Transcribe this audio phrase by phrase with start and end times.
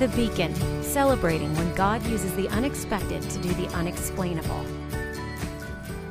[0.00, 0.52] The Beacon,
[0.82, 4.66] celebrating when God uses the unexpected to do the unexplainable.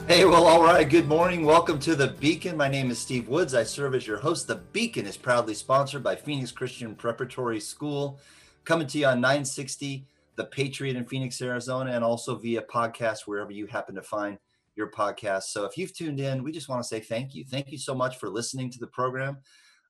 [0.07, 0.89] Hey, well, all right.
[0.89, 1.43] Good morning.
[1.43, 2.55] Welcome to The Beacon.
[2.55, 3.53] My name is Steve Woods.
[3.53, 4.47] I serve as your host.
[4.47, 8.21] The Beacon is proudly sponsored by Phoenix Christian Preparatory School,
[8.63, 10.07] coming to you on 960
[10.37, 14.37] The Patriot in Phoenix, Arizona, and also via podcast wherever you happen to find
[14.77, 15.43] your podcast.
[15.43, 17.43] So if you've tuned in, we just want to say thank you.
[17.43, 19.39] Thank you so much for listening to the program.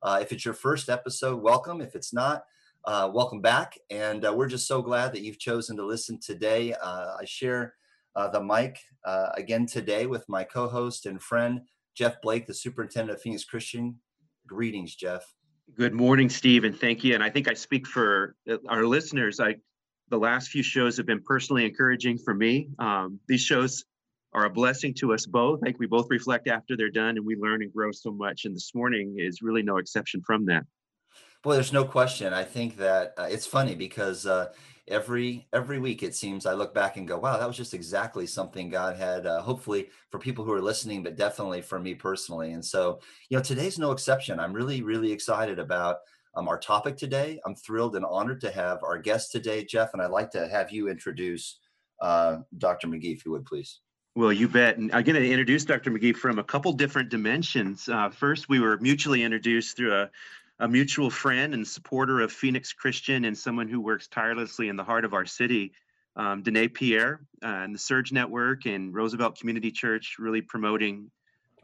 [0.02, 1.80] Uh, if it's your first episode, welcome.
[1.80, 2.46] If it's not,
[2.86, 3.77] uh, welcome back.
[3.89, 6.73] And uh, we're just so glad that you've chosen to listen today.
[6.73, 7.75] Uh, I share
[8.15, 11.61] uh, the mic uh, again today with my co host and friend,
[11.96, 14.00] Jeff Blake, the superintendent of Phoenix Christian.
[14.47, 15.23] Greetings, Jeff.
[15.78, 17.14] Good morning, Steve, and thank you.
[17.15, 19.39] And I think I speak for uh, our listeners.
[19.39, 19.56] I
[20.09, 22.70] the last few shows have been personally encouraging for me.
[22.78, 23.86] Um, these shows
[24.34, 25.59] are a blessing to us both.
[25.64, 28.45] I think we both reflect after they're done, and we learn and grow so much.
[28.45, 30.65] And this morning is really no exception from that.
[31.43, 32.33] Boy, there's no question.
[32.33, 34.53] I think that uh, it's funny because uh,
[34.88, 38.26] every every week it seems I look back and go, "Wow, that was just exactly
[38.26, 42.54] something God had." Uh, hopefully for people who are listening, but definitely for me personally.
[42.54, 44.40] And so, you know, today's no exception.
[44.40, 45.98] I'm really really excited about
[46.36, 47.42] um, our topic today.
[47.45, 50.72] I'm thrilled and honored to have our guest today, Jeff, and I'd like to have
[50.72, 51.60] you introduce
[52.02, 52.88] uh, Dr.
[52.88, 53.82] McGee, if you would, please.
[54.16, 54.78] Well, you bet.
[54.78, 55.92] And I'm going to introduce Dr.
[55.92, 57.89] McGee from a couple different dimensions.
[57.89, 60.10] Uh, first, we were mutually introduced through a
[60.59, 64.84] a mutual friend and supporter of Phoenix Christian and someone who works tirelessly in the
[64.84, 65.73] heart of our city,
[66.16, 71.10] um, Danae Pierre uh, and the Surge Network and Roosevelt Community Church, really promoting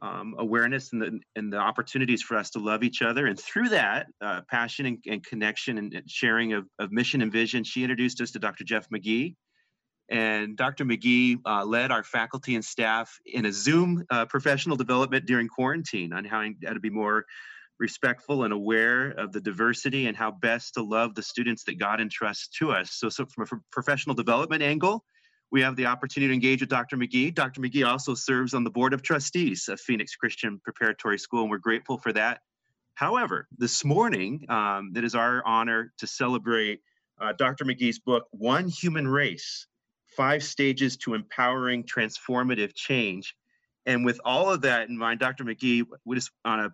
[0.01, 3.27] um, awareness and the, and the opportunities for us to love each other.
[3.27, 7.63] And through that uh, passion and, and connection and, sharing of, of mission and vision,
[7.63, 8.63] she introduced us to Dr.
[8.63, 9.35] Jeff McGee.
[10.09, 10.85] And Dr.
[10.85, 16.13] McGee uh, led our faculty and staff in a Zoom uh, professional development during quarantine
[16.13, 17.25] on how to be more
[17.79, 22.01] respectful and aware of the diversity and how best to love the students that God
[22.01, 22.91] entrusts to us.
[22.91, 25.03] So, so from a professional development angle,
[25.51, 26.97] we have the opportunity to engage with Dr.
[26.97, 27.33] McGee.
[27.33, 27.61] Dr.
[27.61, 31.57] McGee also serves on the board of trustees of Phoenix Christian Preparatory School, and we're
[31.57, 32.41] grateful for that.
[32.93, 36.81] However, this morning, um, it is our honor to celebrate
[37.19, 37.65] uh, Dr.
[37.65, 39.67] McGee's book, One Human Race
[40.15, 43.35] Five Stages to Empowering Transformative Change.
[43.85, 45.45] And with all of that in mind, Dr.
[45.45, 46.73] McGee, we just on a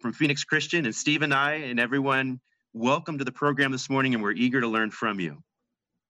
[0.00, 2.40] from Phoenix Christian and Steve and I and everyone,
[2.72, 5.42] welcome to the program this morning, and we're eager to learn from you.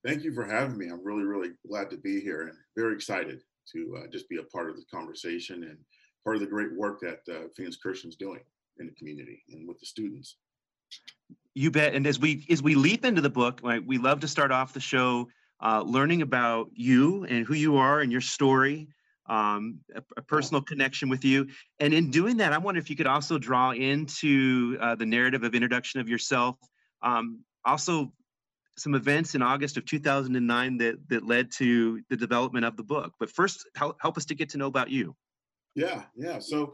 [0.05, 0.87] Thank you for having me.
[0.87, 3.41] I'm really, really glad to be here and very excited
[3.73, 5.77] to uh, just be a part of the conversation and
[6.23, 8.41] part of the great work that uh, Phoenix Christian's doing
[8.79, 10.37] in the community and with the students.
[11.53, 11.95] You bet.
[11.95, 14.73] And as we as we leap into the book, right, we love to start off
[14.73, 15.27] the show
[15.63, 18.89] uh, learning about you and who you are and your story
[19.27, 21.47] um, a, a, personal connection with you.
[21.79, 25.43] And in doing that, I wonder if you could also draw into uh, the narrative
[25.43, 26.57] of introduction of yourself.
[27.01, 28.11] Um, also,
[28.77, 33.13] some events in August of 2009 that that led to the development of the book.
[33.19, 35.15] But first, help, help us to get to know about you.
[35.75, 36.39] Yeah, yeah.
[36.39, 36.73] So,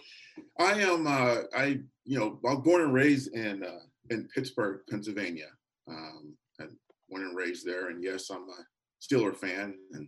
[0.59, 1.07] I am.
[1.07, 3.79] Uh, I you know I was born and raised in uh,
[4.09, 5.47] in Pittsburgh, Pennsylvania.
[5.87, 6.69] Um, and
[7.09, 8.65] born and raised there, and yes, I'm a
[9.01, 10.07] Steeler fan and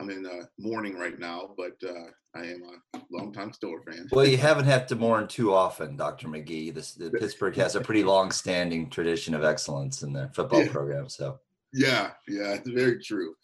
[0.00, 2.62] I'm in uh, mourning right now, but uh, I am
[2.94, 4.08] a longtime Steeler fan.
[4.10, 6.28] Well, you haven't had to mourn too often, Dr.
[6.28, 6.72] McGee.
[6.72, 10.72] This, the Pittsburgh has a pretty long-standing tradition of excellence in their football yeah.
[10.72, 11.08] program.
[11.08, 11.38] So,
[11.74, 13.34] yeah, yeah, it's very true.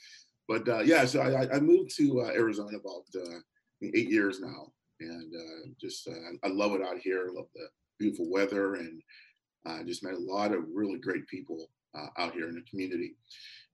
[0.49, 3.39] But uh, yeah, so I, I moved to uh, Arizona about uh,
[3.83, 6.09] eight years now, and uh, just
[6.43, 7.29] I love it out here.
[7.29, 7.67] I love the
[7.99, 9.03] beautiful weather, and
[9.67, 11.69] I just met a lot of really great people
[12.19, 13.17] out here in the community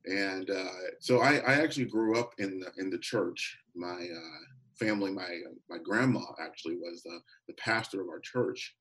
[0.07, 0.71] and uh,
[1.01, 3.59] so I, I, actually grew up in the in the church.
[3.75, 4.41] My uh,
[4.79, 5.41] family, my
[5.71, 8.75] my grandma actually was the, the pastor of our church,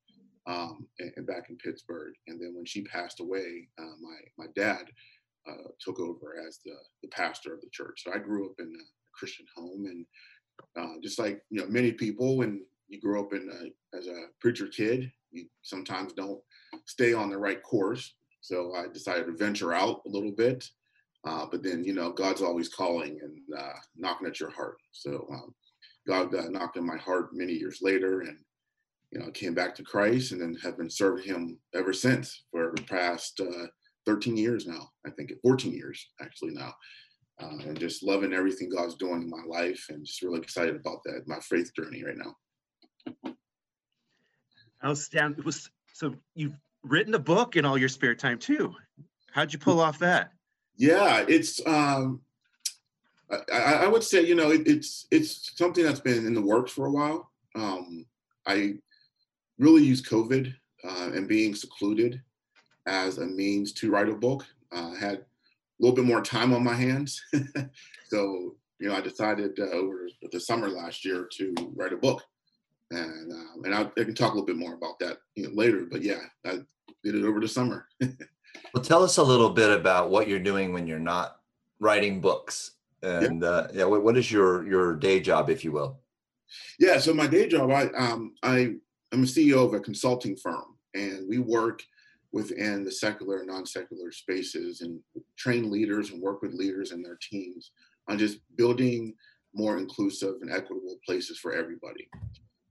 [0.48, 2.14] um, and, and, back in Pittsburgh.
[2.28, 4.86] And then when she passed away, uh, my my dad
[5.48, 8.04] uh, took over as the the pastor of the church.
[8.04, 8.84] So I grew up in a
[9.14, 10.06] Christian home, and
[10.76, 14.26] uh, just like you know many people, when you grow up in a, as a
[14.40, 16.42] preacher kid, you sometimes don't
[16.86, 18.16] stay on the right course.
[18.42, 20.68] So I decided to venture out a little bit
[21.24, 24.78] uh, but then, you know, God's always calling and uh, knocking at your heart.
[24.92, 25.54] So um,
[26.08, 28.38] God uh, knocked on my heart many years later and,
[29.12, 32.74] you know, came back to Christ and then have been serving him ever since for
[32.76, 33.68] the past uh,
[34.08, 36.74] 13 years now, I think 14 years actually now.
[37.40, 41.04] Uh, and just loving everything God's doing in my life and just really excited about
[41.06, 43.34] that, my faith journey right now.
[44.84, 45.44] Outstanding.
[45.44, 48.74] Was, so you've written a book in all your spare time too.
[49.32, 50.32] How'd you pull off that?
[50.82, 51.62] Yeah, it's.
[51.68, 52.22] Um,
[53.54, 56.72] I, I would say you know it, it's it's something that's been in the works
[56.72, 57.30] for a while.
[57.54, 58.08] Um,
[58.48, 58.74] I
[59.60, 60.52] really use COVID
[60.84, 62.20] uh, and being secluded
[62.88, 64.44] as a means to write a book.
[64.76, 65.26] Uh, I had a
[65.78, 67.22] little bit more time on my hands.
[68.08, 72.24] so, you know, I decided uh, over the summer last year to write a book.
[72.90, 75.54] And um, and I, I, can talk a little bit more about that you know,
[75.54, 75.86] later.
[75.86, 76.60] But yeah, I
[77.04, 77.88] did it over the summer.
[78.74, 81.38] well, tell us a little bit about what you're doing when you're not
[81.80, 82.72] writing books.
[83.04, 86.00] And yeah, uh, yeah what, what is your your day job, if you will?
[86.80, 88.76] Yeah, so my day job, I um, I
[89.12, 91.82] am a CEO of a consulting firm, and we work
[92.34, 95.00] within the secular and non-secular spaces and
[95.38, 97.72] train leaders and work with leaders and their teams
[98.10, 99.14] on just building
[99.54, 102.08] more inclusive and equitable places for everybody.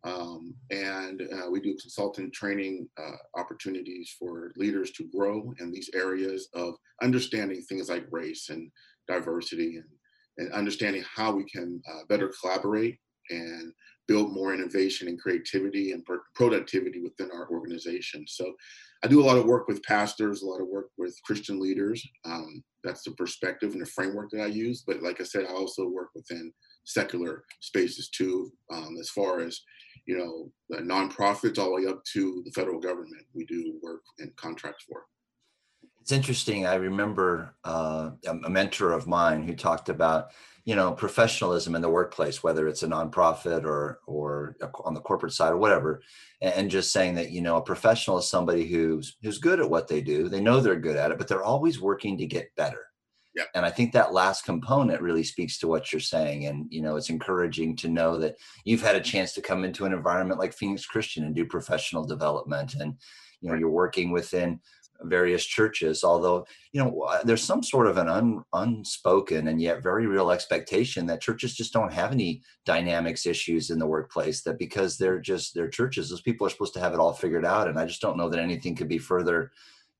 [0.04, 5.90] Um, and uh, we do consultant training uh, opportunities for leaders to grow in these
[5.94, 8.70] areas of understanding things like race and
[9.08, 9.84] diversity and,
[10.38, 12.98] and understanding how we can uh, better collaborate
[13.28, 13.72] and
[14.08, 16.04] build more innovation and creativity and
[16.34, 18.24] productivity within our organization.
[18.26, 18.52] So
[19.04, 22.04] I do a lot of work with pastors, a lot of work with Christian leaders.
[22.24, 24.82] Um, that's the perspective and the framework that I use.
[24.84, 26.52] But like I said, I also work within
[26.84, 29.60] secular spaces too, um, as far as
[30.06, 33.24] you know, the nonprofits all the way up to the federal government.
[33.34, 35.04] We do work and contracts for.
[36.00, 36.66] It's interesting.
[36.66, 40.30] I remember uh, a mentor of mine who talked about
[40.64, 45.32] you know professionalism in the workplace whether it's a nonprofit or or on the corporate
[45.32, 46.02] side or whatever
[46.42, 49.88] and just saying that you know a professional is somebody who's who's good at what
[49.88, 52.89] they do they know they're good at it but they're always working to get better
[53.34, 53.44] yeah.
[53.54, 56.96] and i think that last component really speaks to what you're saying and you know
[56.96, 59.08] it's encouraging to know that you've had a mm-hmm.
[59.10, 62.94] chance to come into an environment like phoenix christian and do professional development and
[63.40, 64.60] you know you're working within
[65.04, 69.82] various churches although you know uh, there's some sort of an un, unspoken and yet
[69.82, 74.58] very real expectation that churches just don't have any dynamics issues in the workplace that
[74.58, 77.68] because they're just they're churches those people are supposed to have it all figured out
[77.68, 79.50] and i just don't know that anything could be further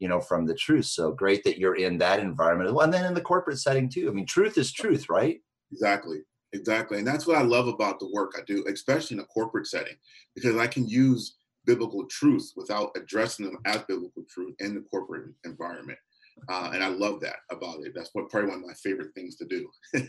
[0.01, 3.15] you know from the truth so great that you're in that environment and then in
[3.15, 5.39] the corporate setting too i mean truth is truth right
[5.71, 6.19] exactly
[6.53, 9.67] exactly and that's what i love about the work i do especially in a corporate
[9.67, 9.95] setting
[10.35, 11.37] because i can use
[11.67, 15.99] biblical truths without addressing them as biblical truth in the corporate environment.
[16.49, 17.93] Uh, and I love that about it.
[17.95, 19.69] That's what probably one of my favorite things to do.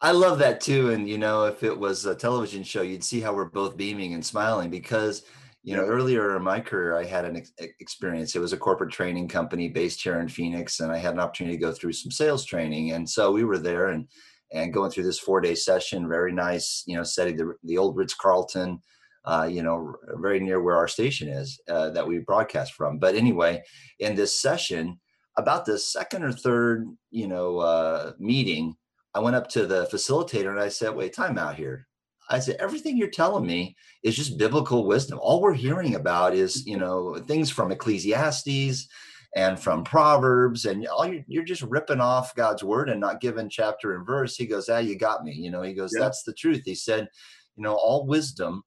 [0.00, 0.90] I love that too.
[0.90, 4.14] And you know, if it was a television show, you'd see how we're both beaming
[4.14, 5.22] and smiling because
[5.62, 8.34] you know, earlier in my career, I had an ex- experience.
[8.34, 11.56] It was a corporate training company based here in Phoenix, and I had an opportunity
[11.56, 12.92] to go through some sales training.
[12.92, 14.08] And so we were there and
[14.54, 17.96] and going through this four day session, very nice, you know, setting the the old
[17.96, 18.80] Ritz Carlton
[19.24, 22.98] uh, you know, very near where our station is uh, that we broadcast from.
[22.98, 23.62] But anyway,
[23.98, 25.00] in this session,
[25.36, 28.74] about the second or third, you know, uh, meeting,
[29.14, 31.86] I went up to the facilitator and I said, "Wait, time out here."
[32.30, 35.18] I said, "Everything you're telling me is just biblical wisdom.
[35.20, 38.88] All we're hearing about is, you know, things from Ecclesiastes."
[39.34, 43.48] and from Proverbs, and all you're, you're, just ripping off God's word and not giving
[43.48, 44.36] chapter and verse.
[44.36, 46.02] He goes, "Ah, you got me." You know, he goes, yeah.
[46.02, 47.08] "That's the truth." He said,
[47.56, 48.62] "You know, all wisdom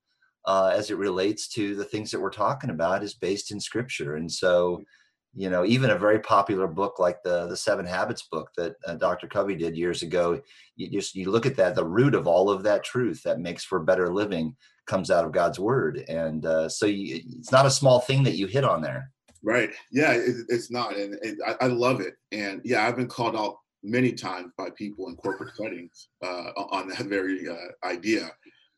[0.45, 4.15] uh, as it relates to the things that we're talking about is based in scripture
[4.15, 4.83] and so
[5.35, 8.95] you know even a very popular book like the the seven habits book that uh,
[8.95, 10.41] dr covey did years ago
[10.77, 13.63] you just you look at that the root of all of that truth that makes
[13.63, 14.55] for better living
[14.85, 16.03] comes out of god's word.
[16.07, 19.11] And uh, so you, it's not a small thing that you hit on there.
[19.43, 19.71] Right.
[19.91, 20.95] Yeah it, it's not.
[20.95, 22.15] And, I, I, love it.
[22.31, 26.89] And yeah i've been called out many times by people in corporate settings uh, on
[26.89, 28.31] that very uh, idea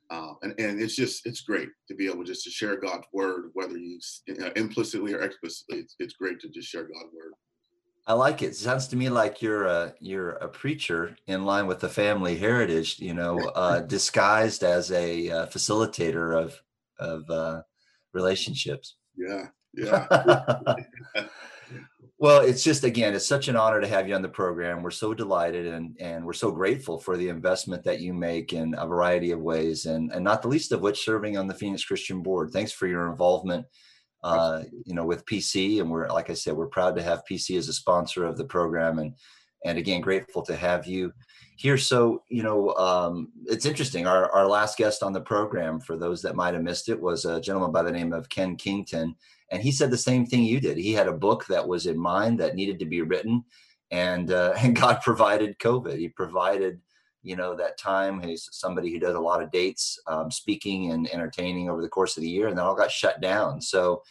[0.10, 3.52] um, and, and it's just it's great to be able just to share God's word,
[3.54, 5.80] whether you know, implicitly or explicitly.
[5.80, 7.34] It's, it's great to just share God's word.
[8.06, 8.48] I like it.
[8.48, 8.56] it.
[8.56, 13.00] Sounds to me like you're a you're a preacher in line with the family heritage,
[13.00, 16.56] you know, uh, disguised as a uh, facilitator of
[17.00, 17.62] of uh,
[18.14, 18.96] relationships.
[19.18, 20.76] Yeah, yeah.
[22.20, 24.82] Well, it's just again, it's such an honor to have you on the program.
[24.82, 28.74] We're so delighted and and we're so grateful for the investment that you make in
[28.76, 31.86] a variety of ways, and and not the least of which serving on the Phoenix
[31.86, 32.50] Christian Board.
[32.52, 33.68] Thanks for your involvement,
[34.24, 37.56] uh, you know, with PC, and we're like I said, we're proud to have PC
[37.56, 39.14] as a sponsor of the program, and
[39.64, 41.14] and again, grateful to have you
[41.56, 41.78] here.
[41.78, 44.08] So you know, um, it's interesting.
[44.08, 47.26] Our our last guest on the program, for those that might have missed it, was
[47.26, 49.16] a gentleman by the name of Ken Kington
[49.50, 50.78] and he said the same thing you did.
[50.78, 53.44] He had a book that was in mind that needed to be written
[53.92, 55.98] and uh, and god provided covid.
[55.98, 56.80] He provided
[57.24, 58.22] you know that time.
[58.22, 62.16] He's somebody who does a lot of dates um, speaking and entertaining over the course
[62.16, 63.62] of the year and that all got shut down.
[63.62, 64.02] So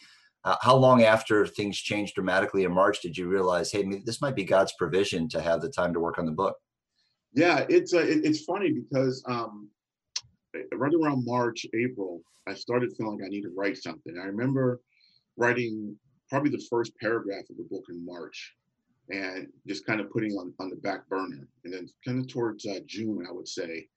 [0.43, 4.35] uh, how long after things changed dramatically in march did you realize hey this might
[4.35, 6.55] be god's provision to have the time to work on the book?
[7.33, 9.69] Yeah it's uh, it, it's funny because um,
[10.73, 14.17] right around march april i started feeling like i need to write something.
[14.21, 14.79] I remember
[15.37, 15.95] writing
[16.29, 18.53] probably the first paragraph of the book in March.
[19.09, 21.47] and just kind of putting on on the back burner.
[21.63, 23.87] And then kind of towards uh, June, I would say,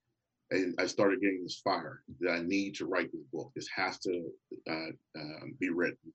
[0.52, 3.50] and I started getting this fire that I need to write this book.
[3.54, 4.30] This has to
[4.68, 6.12] uh, uh, be written.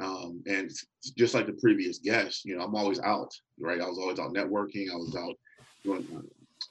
[0.00, 0.70] Um, and
[1.16, 3.80] just like the previous guest, you know, I'm always out, right?
[3.80, 4.90] I was always out networking.
[4.92, 5.36] I was out
[5.84, 6.06] doing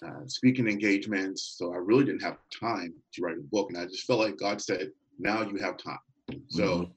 [0.06, 1.56] uh, speaking engagements.
[1.58, 3.70] So I really didn't have time to write a book.
[3.70, 5.98] And I just felt like God said, now you have time.
[6.50, 6.92] So mm-hmm.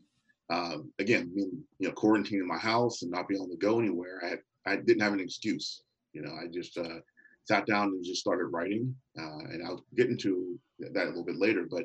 [0.50, 3.80] Um, again, being, you know, quarantined in my house and not being able to go
[3.80, 5.82] anywhere, I had, I didn't have an excuse.
[6.12, 7.00] You know, I just uh,
[7.44, 8.94] sat down and just started writing.
[9.18, 11.84] Uh, and I'll get into that a little bit later, but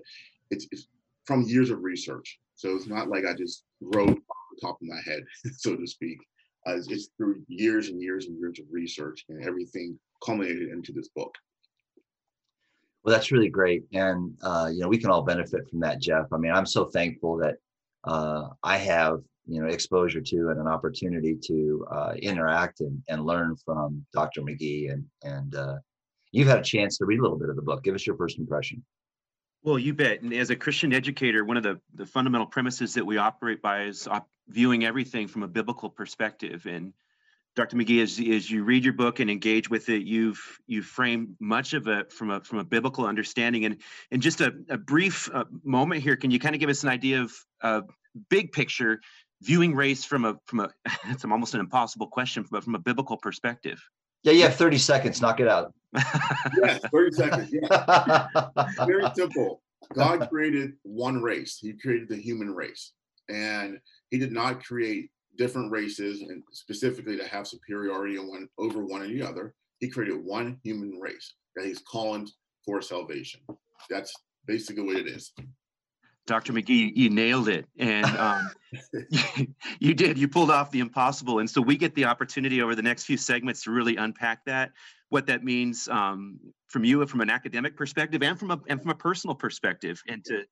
[0.51, 0.87] it's, it's
[1.25, 2.39] from years of research.
[2.55, 5.23] So it's not like I just wrote off the top of my head,
[5.57, 6.19] so to speak.
[6.67, 11.07] Uh, it's, through years and years and years of research and everything culminated into this
[11.07, 11.33] book.
[13.03, 16.27] Well, that's really great, and uh, you know we can all benefit from that, Jeff.
[16.31, 17.55] I mean, I'm so thankful that
[18.03, 23.25] uh, I have you know exposure to and an opportunity to uh, interact and, and
[23.25, 24.41] learn from Dr.
[24.41, 25.75] McGee, and and uh,
[26.31, 27.84] you've had a chance to read a little bit of the book.
[27.84, 28.84] Give us your first impression.
[29.63, 30.22] Well, you bet.
[30.22, 33.84] And as a Christian educator, one of the, the fundamental premises that we operate by
[33.84, 36.65] is op- viewing everything from a biblical perspective.
[36.65, 36.93] And
[37.55, 37.77] Dr.
[37.77, 41.74] McGee, as, as you read your book and engage with it, you've you've framed much
[41.74, 43.65] of it from a from a biblical understanding.
[43.65, 46.84] And in just a, a brief uh, moment here, can you kind of give us
[46.84, 47.81] an idea of uh,
[48.29, 48.99] big picture
[49.41, 50.69] viewing race from a from a
[51.09, 53.81] it's almost an impossible question, but from a biblical perspective?
[54.23, 55.19] Yeah, you have 30 seconds.
[55.19, 55.73] Knock it out.
[56.63, 57.49] yes, 30 seconds.
[57.51, 58.27] Yeah.
[58.85, 59.63] Very simple.
[59.95, 61.57] God created one race.
[61.59, 62.93] He created the human race.
[63.29, 63.79] And
[64.11, 69.07] he did not create different races and specifically to have superiority one over one or
[69.07, 69.55] the other.
[69.79, 72.27] He created one human race that he's calling
[72.63, 73.41] for salvation.
[73.89, 74.13] That's
[74.45, 75.33] basically what it is.
[76.27, 76.53] Dr.
[76.53, 77.65] McGee, you nailed it.
[77.77, 78.51] And um,
[79.79, 80.17] you, did.
[80.17, 81.39] You pulled off the impossible.
[81.39, 84.71] And so we get the opportunity over the next few segments to really unpack that,
[85.09, 88.91] what that means um, from you from an academic perspective and from a and from
[88.91, 90.43] a personal perspective, and to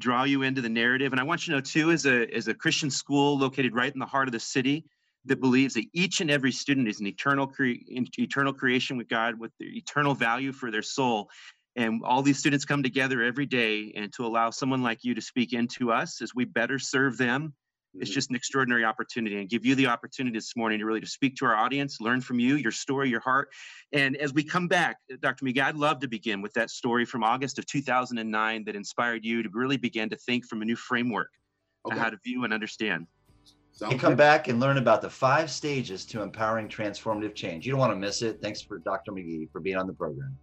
[0.00, 1.12] draw you into the narrative.
[1.12, 3.92] And I want you to know too, as a as a Christian school located right
[3.92, 4.84] in the heart of the city
[5.26, 7.74] that believes that each and every student is an eternal cre-
[8.18, 11.30] eternal creation with God with the eternal value for their soul.
[11.76, 15.20] And all these students come together every day and to allow someone like you to
[15.20, 17.54] speak into us as we better serve them
[17.94, 18.14] it's mm-hmm.
[18.14, 21.36] just an extraordinary opportunity and give you the opportunity this morning to really to speak
[21.36, 23.48] to our audience learn from you your story your heart.
[23.92, 27.24] And as we come back dr mcgee i'd love to begin with that story from
[27.24, 31.30] august of 2009 that inspired you to really begin to think from a new framework
[31.86, 31.98] okay.
[31.98, 33.06] how to view and understand.
[33.80, 37.64] And come back and learn about the five stages to empowering transformative change.
[37.64, 38.40] You don't want to miss it.
[38.40, 40.36] Thanks for dr mcgee for being on the program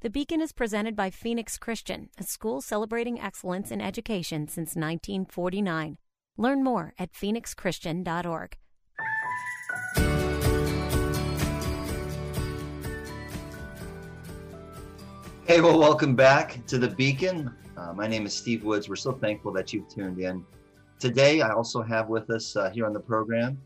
[0.00, 5.96] The Beacon is presented by Phoenix Christian, a school celebrating excellence in education since 1949.
[6.36, 8.58] Learn more at phoenixchristian.org.
[15.46, 17.50] Hey, well, welcome back to the Beacon.
[17.78, 18.90] Uh, my name is Steve Woods.
[18.90, 20.44] We're so thankful that you've tuned in.
[20.98, 23.58] Today, I also have with us uh, here on the program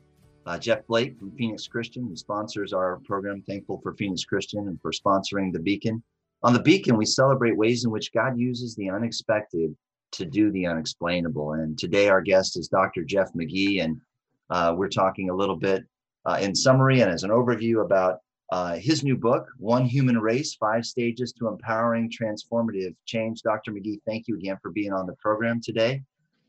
[0.47, 3.43] uh, Jeff Blake from Phoenix Christian, who sponsors our program.
[3.43, 6.03] Thankful for Phoenix Christian and for sponsoring the Beacon.
[6.43, 9.77] On the beacon, we celebrate ways in which God uses the unexpected
[10.13, 11.53] to do the unexplainable.
[11.53, 13.05] And today, our guest is Dr.
[13.05, 14.01] Jeff McGee, and
[14.49, 15.85] uh, we're talking a little bit
[16.25, 18.19] uh, in summary and as an overview about
[18.53, 23.43] uh, his new book, One Human Race Five Stages to Empowering Transformative Change.
[23.43, 23.73] Dr.
[23.73, 26.03] McGee, thank you again for being on the program today.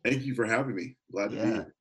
[0.03, 0.95] Thank you for having me.
[1.11, 1.39] Glad yeah.
[1.39, 1.75] to be here.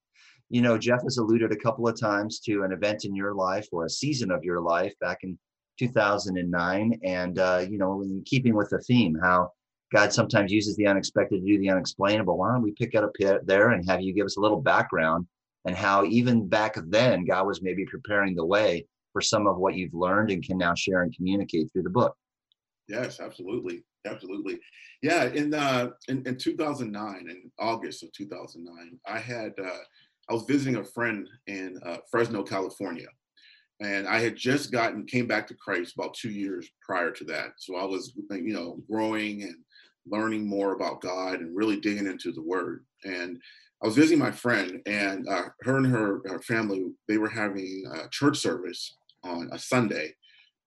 [0.51, 3.69] You know, Jeff has alluded a couple of times to an event in your life
[3.73, 5.39] or a season of your life back in
[5.81, 7.01] 2009.
[7.03, 9.53] And, uh, you know, in keeping with the theme, how
[9.93, 12.37] God sometimes uses the unexpected to do the unexplainable.
[12.37, 13.13] Why don't we pick it up
[13.45, 15.27] there and have you give us a little background
[15.65, 19.75] and how even back then God was maybe preparing the way for some of what
[19.75, 22.15] you've learned and can now share and communicate through the book.
[22.89, 23.83] Yes, absolutely.
[24.07, 24.59] Absolutely.
[25.03, 25.25] Yeah.
[25.25, 29.79] In, uh, in, in 2009, in August of 2009, I had, uh,
[30.29, 33.09] I was visiting a friend in uh, Fresno, California
[33.81, 37.53] and I had just gotten came back to Christ about two years prior to that.
[37.59, 39.57] So I was, you know, growing and
[40.07, 42.85] learning more about God and really digging into the Word.
[43.05, 43.41] And
[43.83, 47.85] I was visiting my friend, and uh, her and her, her, family they were having
[47.95, 48.95] a church service
[49.25, 50.15] on a Sunday,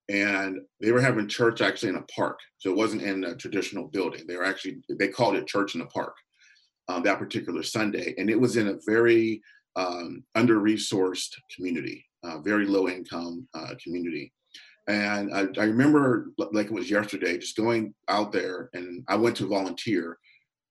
[0.08, 2.38] and they were having church actually in a park.
[2.58, 4.24] So it wasn't in a traditional building.
[4.26, 6.14] They were actually they called it church in the park
[6.88, 9.40] um, that particular Sunday, and it was in a very
[9.76, 14.32] um, under-resourced community, uh, very low income uh, community.
[14.86, 19.36] And I, I, remember like it was yesterday, just going out there and I went
[19.36, 20.18] to volunteer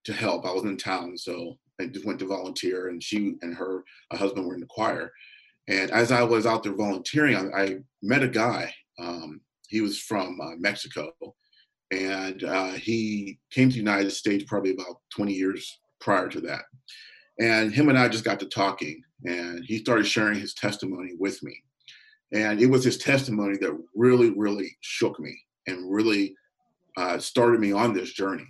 [0.06, 0.46] to help.
[0.46, 4.46] I was in town, so I just went to volunteer and she and her husband
[4.46, 5.12] were in the choir.
[5.68, 8.72] And as I was out there volunteering, I, I met a guy.
[9.00, 11.12] Um, he was from uh, Mexico
[11.94, 16.64] and uh, he came to the United States probably about 20 years prior to that.
[17.40, 21.42] And him and I just got to talking, and he started sharing his testimony with
[21.44, 21.64] me.
[22.32, 26.36] And it was his testimony that really, really shook me and really
[26.98, 28.48] uh, started me on this journey.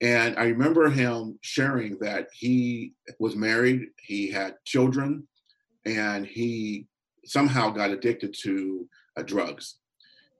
[0.00, 5.26] And I remember him sharing that he was married, he had children,
[5.84, 6.86] and he
[7.24, 9.76] somehow got addicted to uh, drugs.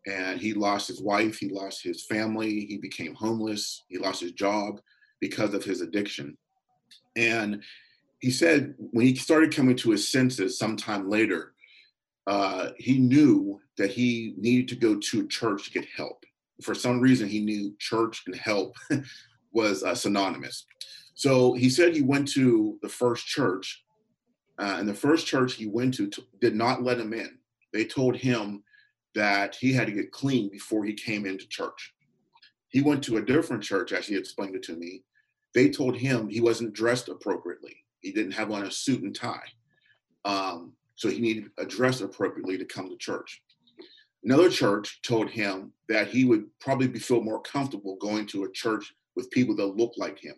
[0.07, 4.33] And he lost his wife, he lost his family, he became homeless, he lost his
[4.33, 4.81] job
[5.21, 6.39] because of his addiction.
[7.19, 7.63] And
[8.21, 11.53] he said when he started coming to his senses sometime later,
[12.27, 16.25] uh, he knew that he needed to go to church to get help.
[16.63, 18.77] For some reason, he knew church and help
[19.53, 20.65] was uh, synonymous.
[21.15, 23.83] So he said he went to the first church,
[24.59, 27.39] uh, and the first church he went to t- did not let him in.
[27.73, 28.63] They told him
[29.15, 31.95] that he had to get clean before he came into church.
[32.69, 35.03] He went to a different church, as he explained it to me,
[35.59, 37.75] they told him he wasn't dressed appropriately.
[37.99, 39.49] He didn't have on a suit and tie.
[40.25, 43.43] Um, so he needed to dress appropriately to come to church.
[44.23, 48.95] Another church told him that he would probably feel more comfortable going to a church
[49.17, 50.37] with people that look like him.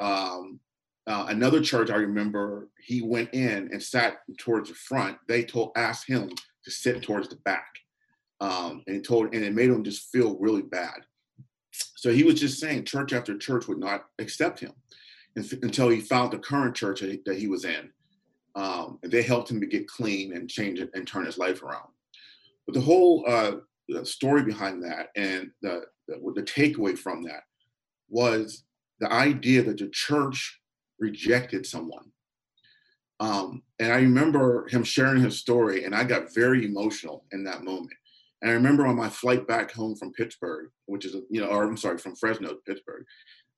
[0.00, 0.58] Um,
[1.06, 5.18] uh, another church I remember, he went in and sat towards the front.
[5.28, 6.30] They told asked him
[6.64, 7.70] to sit towards the back,
[8.40, 10.98] um, and told and it made him just feel really bad.
[12.00, 14.72] So he was just saying church after church would not accept him
[15.36, 17.90] until he found the current church that he was in.
[18.54, 21.62] Um, and they helped him to get clean and change it and turn his life
[21.62, 21.90] around.
[22.66, 23.56] But the whole uh,
[24.04, 27.42] story behind that and the, the, the takeaway from that
[28.08, 28.64] was
[29.00, 30.58] the idea that the church
[30.98, 32.12] rejected someone.
[33.20, 37.62] Um, and I remember him sharing his story, and I got very emotional in that
[37.62, 37.92] moment
[38.42, 41.64] and I remember on my flight back home from Pittsburgh, which is, you know, or
[41.64, 43.04] I'm sorry, from Fresno to Pittsburgh,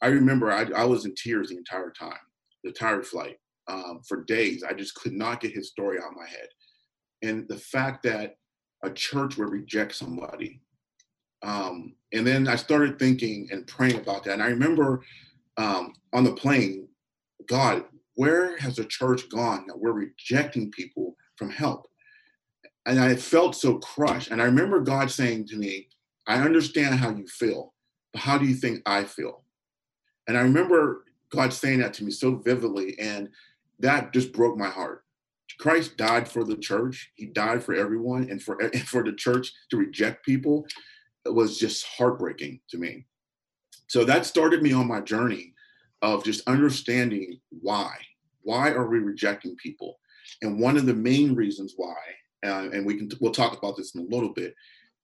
[0.01, 2.19] I remember I, I was in tears the entire time,
[2.65, 3.37] the entire flight
[3.69, 4.65] um, for days.
[4.69, 6.49] I just could not get his story out of my head.
[7.23, 8.35] And the fact that
[8.83, 10.61] a church would reject somebody.
[11.43, 14.35] Um, and then I started thinking and praying about that.
[14.35, 15.05] And I remember
[15.57, 16.89] um, on the plane,
[17.47, 21.87] God, where has the church gone that we're rejecting people from help?
[22.87, 24.31] And I felt so crushed.
[24.31, 25.89] And I remember God saying to me,
[26.27, 27.75] I understand how you feel,
[28.13, 29.45] but how do you think I feel?
[30.27, 33.29] And I remember God saying that to me so vividly, and
[33.81, 35.05] that just broke my heart.
[35.59, 37.11] Christ died for the church.
[37.15, 40.67] He died for everyone, and for and for the church to reject people
[41.27, 43.07] was just heartbreaking to me.
[43.87, 45.55] So that started me on my journey
[46.01, 47.97] of just understanding why.
[48.43, 49.99] Why are we rejecting people?
[50.41, 51.95] And one of the main reasons why
[52.45, 54.55] uh, and we can we'll talk about this in a little bit.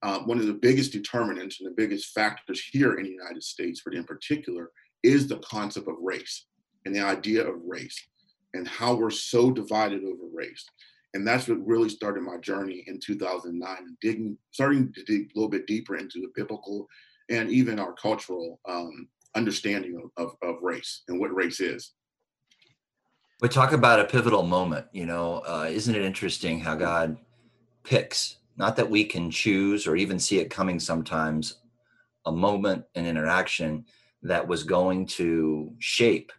[0.02, 3.82] Uh, one of the biggest determinants and the biggest factors here in the United States,
[3.84, 4.70] but in particular,
[5.02, 6.46] is the concept of race
[6.84, 8.00] and the idea of race
[8.54, 10.64] and how we're so divided over race.
[11.14, 15.50] And that's what really started my journey in 2009, digging, starting to dig a little
[15.50, 16.86] bit deeper into the biblical
[17.30, 21.92] and even our cultural um, understanding of, of, of race and what race is.
[23.40, 24.86] We talk about a pivotal moment.
[24.92, 27.16] You know, uh, isn't it interesting how God
[27.88, 31.60] picks, not that we can choose or even see it coming sometimes,
[32.26, 33.86] a moment, an interaction
[34.22, 36.30] that was going to shape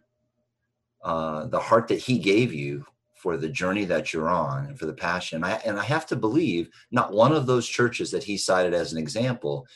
[1.02, 2.84] uh, the heart that he gave you
[3.16, 5.42] for the journey that you're on and for the passion.
[5.42, 8.92] I, and I have to believe not one of those churches that he cited as
[8.92, 9.66] an example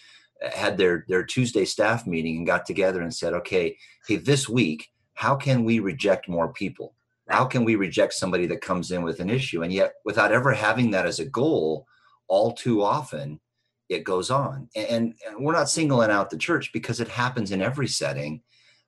[0.53, 4.91] had their their Tuesday staff meeting and got together and said, okay, hey, this week,
[5.15, 6.95] how can we reject more people?
[7.29, 10.53] How can we reject somebody that comes in with an issue and yet without ever
[10.53, 11.87] having that as a goal
[12.29, 13.41] all too often
[13.89, 17.63] it goes on and, and we're not singling out the church because it happens in
[17.63, 18.41] every setting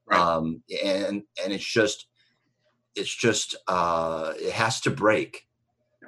[0.07, 0.19] right.
[0.19, 2.09] um, and and it's just
[2.95, 5.47] it's just uh, it has to break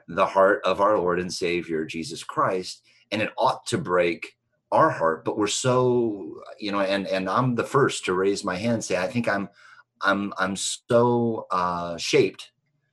[0.08, 4.34] the heart of our lord and savior jesus christ and it ought to break
[4.72, 8.56] our heart but we're so you know and and i'm the first to raise my
[8.56, 9.48] hand and say i think i'm
[10.02, 12.52] I'm I'm so uh, shaped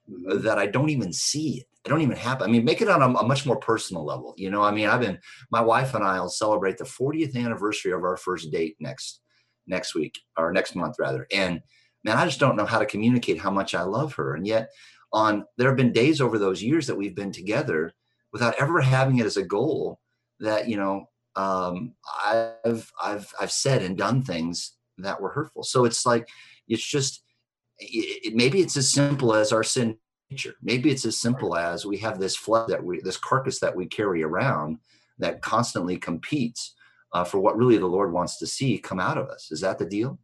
[0.09, 0.41] mm-hmm.
[0.43, 1.67] that I don't even see it.
[1.85, 2.41] I don't even have.
[2.41, 4.33] I mean, make it on a, a, much more personal level.
[4.37, 5.19] You know, I mean, I've been.
[5.51, 9.21] My wife and I will celebrate the 40th anniversary of our first date next
[9.67, 11.27] next week or next month rather.
[11.31, 11.61] And
[12.03, 14.35] man, I just don't know how to communicate how much I love her.
[14.35, 14.69] And yet,
[15.13, 17.91] on there have been days over those years that we've been together
[18.33, 19.99] without ever having it as a goal
[20.39, 21.93] that you know um,
[22.25, 25.63] I've I've I've said and done things that were hurtful.
[25.63, 26.27] So it's like
[26.67, 27.21] it's just
[27.79, 29.97] it, maybe it's as simple as our sin
[30.29, 30.55] nature.
[30.61, 33.85] Maybe it's as simple as we have this flood that we this carcass that we
[33.85, 34.79] carry around
[35.19, 36.75] that constantly competes
[37.13, 39.51] uh, for what really the Lord wants to see come out of us.
[39.51, 40.19] Is that the deal?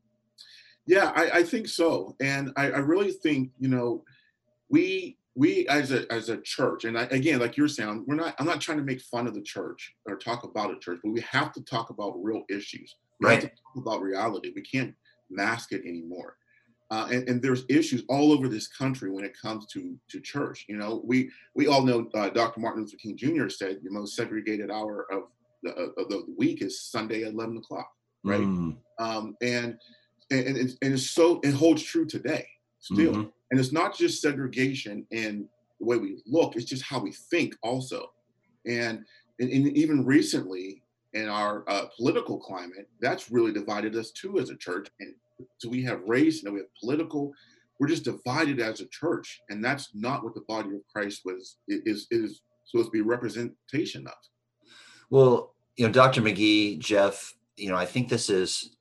[0.87, 4.03] Yeah, I, I think so, and I, I really think you know
[4.69, 8.35] we we as a as a church and I, again like you're saying we're not
[8.37, 11.11] i'm not trying to make fun of the church or talk about a church but
[11.11, 13.41] we have to talk about real issues we right.
[13.41, 14.93] have to talk about reality we can't
[15.31, 16.37] mask it anymore
[16.91, 20.65] uh, and, and, there's issues all over this country when it comes to to church
[20.67, 24.15] you know we we all know uh, dr martin luther king jr said the most
[24.15, 25.23] segregated hour of
[25.63, 27.89] the, of the week is sunday at 11 o'clock
[28.23, 28.75] right mm.
[28.99, 29.77] um, and,
[30.31, 32.47] and and and it's so it holds true today
[32.79, 35.47] still mm-hmm and it's not just segregation in
[35.79, 38.11] the way we look, it's just how we think also.
[38.65, 39.03] And,
[39.39, 40.81] and, and even recently
[41.13, 44.87] in our uh, political climate, that's really divided us too as a church.
[45.01, 45.13] And
[45.57, 47.31] so we have race and we have political,
[47.79, 49.39] we're just divided as a church.
[49.49, 54.07] And that's not what the body of Christ was is is supposed to be representation
[54.07, 54.13] of.
[55.09, 56.21] Well, you know, Dr.
[56.21, 58.75] McGee, Jeff, you know, I think this is,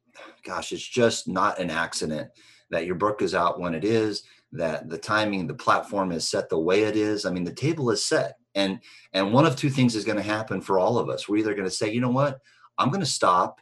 [0.45, 2.31] gosh, it's just not an accident
[2.71, 6.49] that your book is out when it is that the timing the platform is set
[6.49, 8.81] the way it is i mean the table is set and
[9.13, 11.55] and one of two things is going to happen for all of us we're either
[11.55, 12.39] going to say you know what
[12.79, 13.61] i'm going to stop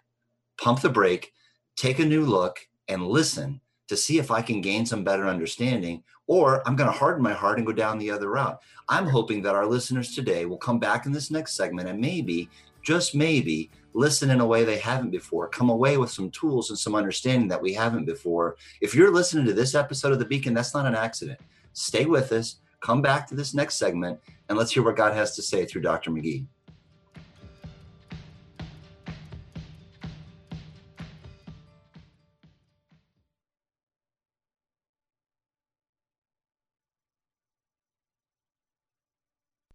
[0.60, 1.30] pump the brake
[1.76, 6.02] take a new look and listen to see if i can gain some better understanding
[6.26, 9.42] or i'm going to harden my heart and go down the other route i'm hoping
[9.42, 12.48] that our listeners today will come back in this next segment and maybe
[12.82, 16.78] just maybe listen in a way they haven't before, come away with some tools and
[16.78, 18.56] some understanding that we haven't before.
[18.80, 21.40] If you're listening to this episode of The Beacon, that's not an accident.
[21.72, 25.34] Stay with us, come back to this next segment, and let's hear what God has
[25.36, 26.10] to say through Dr.
[26.10, 26.46] McGee.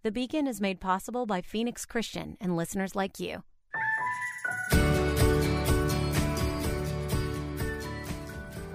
[0.04, 3.44] The Beacon is made possible by Phoenix Christian and listeners like you.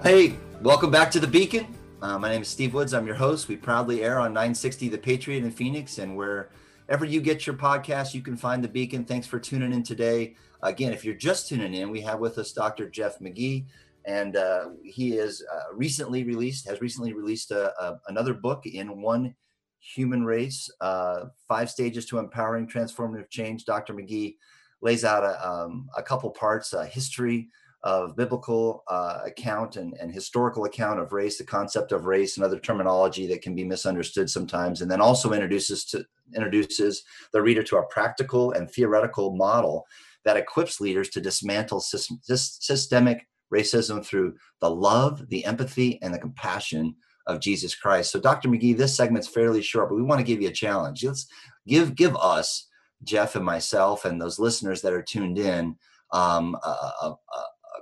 [0.01, 1.67] Hey, welcome back to the Beacon.
[2.01, 2.95] Uh, my name is Steve Woods.
[2.95, 3.47] I'm your host.
[3.47, 8.15] We proudly air on 960 The Patriot in Phoenix, and wherever you get your podcast,
[8.15, 9.05] you can find the Beacon.
[9.05, 10.33] Thanks for tuning in today.
[10.63, 12.89] Again, if you're just tuning in, we have with us Dr.
[12.89, 13.67] Jeff McGee,
[14.03, 18.99] and uh, he is uh, recently released, has recently released a, a, another book in
[18.99, 19.35] one
[19.79, 23.65] human race, uh, five stages to empowering transformative change.
[23.65, 23.93] Dr.
[23.93, 24.35] McGee
[24.81, 27.49] lays out a, um, a couple parts: a history
[27.83, 32.45] of biblical uh, account and, and historical account of race, the concept of race and
[32.45, 37.63] other terminology that can be misunderstood sometimes, and then also introduces to introduces the reader
[37.63, 39.85] to a practical and theoretical model
[40.25, 46.19] that equips leaders to dismantle system, systemic racism through the love, the empathy, and the
[46.19, 46.95] compassion
[47.29, 48.11] of Jesus Christ.
[48.11, 48.49] So, Dr.
[48.49, 51.03] McGee, this segment's fairly short, but we want to give you a challenge.
[51.03, 51.27] Let's
[51.67, 52.67] give give us,
[53.03, 55.77] Jeff and myself, and those listeners that are tuned in,
[56.11, 56.69] um, a,
[57.03, 57.15] a,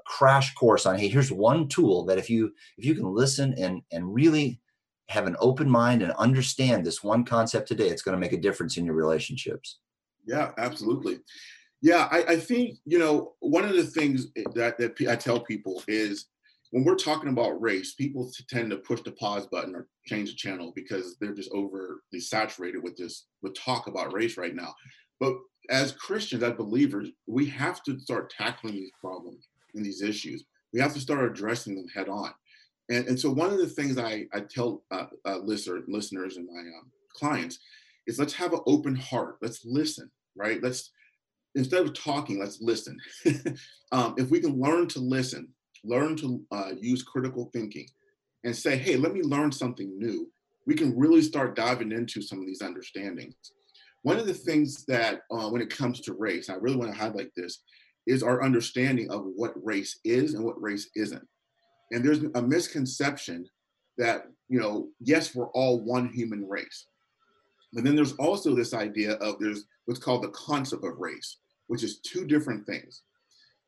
[0.07, 3.81] crash course on hey here's one tool that if you if you can listen and
[3.91, 4.59] and really
[5.09, 8.39] have an open mind and understand this one concept today it's going to make a
[8.39, 9.79] difference in your relationships
[10.25, 11.19] yeah absolutely
[11.81, 15.83] yeah I, I think you know one of the things that, that i tell people
[15.89, 16.27] is
[16.71, 20.35] when we're talking about race people tend to push the pause button or change the
[20.35, 24.73] channel because they're just overly saturated with this with talk about race right now
[25.19, 25.33] but
[25.69, 30.43] as christians as believers we have to start tackling these problems and these issues.
[30.73, 32.31] We have to start addressing them head on.
[32.89, 36.47] And, and so one of the things I, I tell uh, uh, listener, listeners and
[36.47, 37.59] my um, clients
[38.05, 39.37] is let's have an open heart.
[39.41, 40.61] Let's listen, right?
[40.61, 40.91] Let's,
[41.55, 42.97] instead of talking, let's listen.
[43.91, 45.49] um, if we can learn to listen,
[45.83, 47.87] learn to uh, use critical thinking
[48.43, 50.29] and say, hey, let me learn something new,
[50.65, 53.35] we can really start diving into some of these understandings.
[54.03, 56.97] One of the things that, uh, when it comes to race, I really want to
[56.97, 57.63] highlight this,
[58.05, 61.27] is our understanding of what race is and what race isn't.
[61.91, 63.45] And there's a misconception
[63.97, 66.87] that, you know, yes, we're all one human race.
[67.73, 71.37] But then there's also this idea of there's what's called the concept of race,
[71.67, 73.03] which is two different things.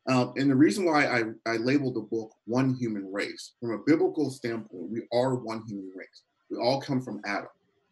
[0.08, 3.84] Um, and the reason why I, I labeled the book One Human Race, from a
[3.86, 6.24] biblical standpoint, we are one human race.
[6.50, 7.50] We all come from Adam,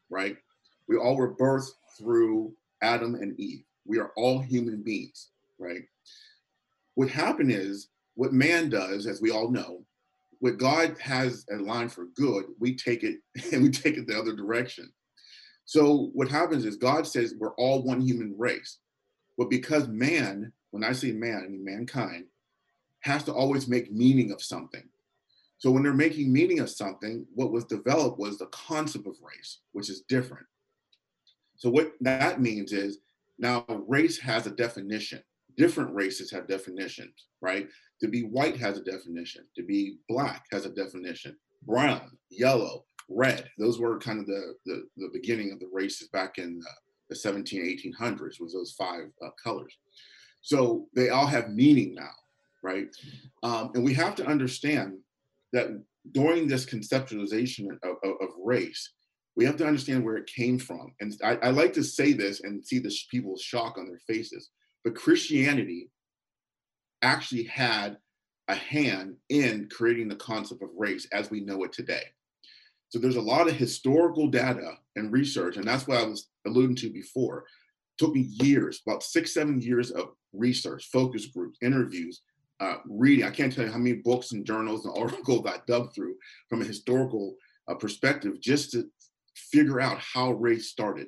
[0.09, 0.37] right?
[0.87, 3.63] We all were birthed through Adam and Eve.
[3.85, 5.81] We are all human beings, right?
[6.97, 9.85] what happened is what man does, as we all know,
[10.39, 13.17] what God has a line for good, we take it
[13.53, 14.91] and we take it the other direction.
[15.65, 18.79] So what happens is God says we're all one human race.
[19.37, 22.25] But because man, when I say man, I mean mankind,
[22.99, 24.87] has to always make meaning of something.
[25.57, 29.61] So when they're making meaning of something, what was developed was the concept of race,
[29.71, 30.45] which is different.
[31.55, 32.99] So what that means is
[33.39, 35.23] now race has a definition.
[35.57, 37.67] Different races have definitions, right?
[38.01, 39.45] To be white has a definition.
[39.55, 41.35] To be black has a definition.
[41.63, 43.49] Brown, yellow, red.
[43.57, 46.69] Those were kind of the the, the beginning of the races back in the,
[47.09, 48.39] the 17, 1800s.
[48.39, 49.75] Was those five uh, colors.
[50.47, 52.13] So they all have meaning now,
[52.63, 52.87] right?
[53.43, 54.99] Um, and we have to understand
[55.51, 55.67] that
[56.13, 58.93] during this conceptualization of, of, of, race,
[59.35, 60.93] we have to understand where it came from.
[61.01, 64.49] And I, I like to say this and see the people's shock on their faces.
[64.85, 65.89] But Christianity
[67.01, 67.97] actually had
[68.47, 72.03] a hand in creating the concept of race as we know it today.
[72.87, 76.77] So there's a lot of historical data and research, and that's what I was alluding
[76.77, 77.43] to before.
[77.97, 82.21] Took me years, about six, seven years of research, focus groups, interviews,
[82.59, 83.25] uh, reading.
[83.25, 86.15] I can't tell you how many books and journals and articles I dug through
[86.49, 87.35] from a historical
[87.67, 88.89] uh, perspective just to
[89.35, 91.07] figure out how race started.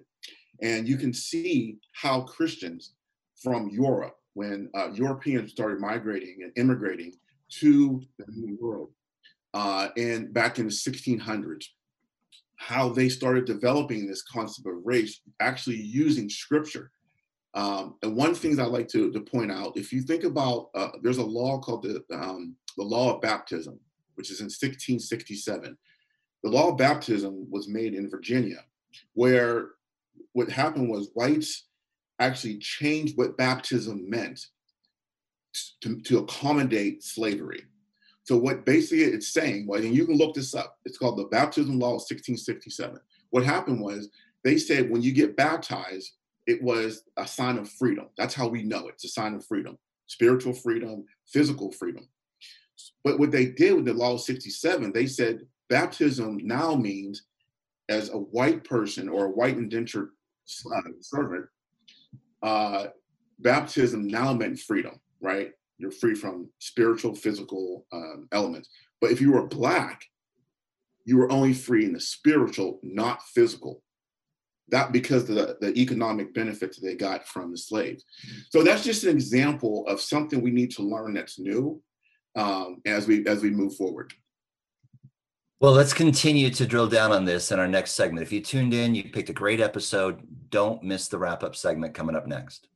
[0.61, 2.93] And you can see how Christians
[3.41, 7.13] from Europe, when uh, Europeans started migrating and immigrating
[7.59, 8.91] to the New World,
[9.53, 11.65] uh, and back in the 1600s,
[12.59, 16.91] how they started developing this concept of race, actually using scripture
[17.53, 20.89] um, and one thing I like to, to point out, if you think about, uh,
[21.01, 23.79] there's a law called the, um, the law of baptism,
[24.15, 25.77] which is in 1667.
[26.43, 28.63] The law of baptism was made in Virginia,
[29.13, 29.69] where
[30.33, 31.67] what happened was whites
[32.19, 34.39] actually changed what baptism meant
[35.81, 37.63] to, to accommodate slavery.
[38.29, 40.77] So what basically it's saying, well, and you can look this up.
[40.85, 42.99] It's called the Baptism Law of 1667.
[43.31, 44.09] What happened was
[44.43, 46.11] they said when you get baptized,
[46.45, 48.05] it was a sign of freedom.
[48.19, 48.93] That's how we know it.
[48.93, 52.07] it's a sign of freedom, spiritual freedom, physical freedom.
[53.03, 57.23] But what they did with the law of 67, they said baptism now means
[57.89, 60.09] as a white person or a white indentured
[60.71, 61.47] uh, servant,
[62.43, 62.85] uh,
[63.39, 65.49] baptism now meant freedom, right?
[65.79, 68.69] You're free from spiritual, physical um, elements.
[69.01, 70.03] But if you were black,
[71.05, 73.81] you were only free in the spiritual, not physical
[74.71, 78.05] that because the, the economic benefits they got from the slaves.
[78.49, 81.81] So that's just an example of something we need to learn that's new
[82.35, 84.13] um, as we as we move forward.
[85.59, 88.23] Well, let's continue to drill down on this in our next segment.
[88.23, 90.21] If you tuned in, you picked a great episode.
[90.49, 92.69] Don't miss the wrap up segment coming up next.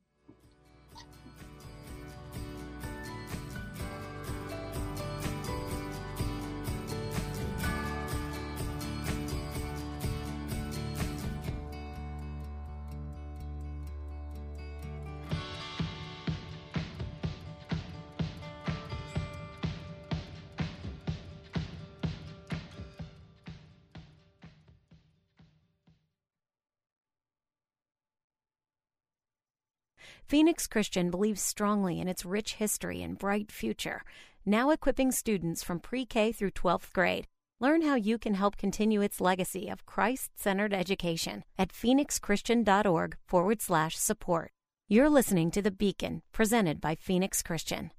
[30.34, 34.02] Phoenix Christian believes strongly in its rich history and bright future,
[34.44, 37.28] now equipping students from pre K through 12th grade.
[37.60, 43.62] Learn how you can help continue its legacy of Christ centered education at phoenixchristian.org forward
[43.62, 44.50] slash support.
[44.88, 47.92] You're listening to The Beacon, presented by Phoenix Christian.